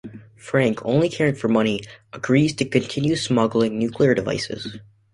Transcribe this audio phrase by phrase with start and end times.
[0.35, 4.79] Frank, only caring for money, agrees to continue smuggling nuclear devices.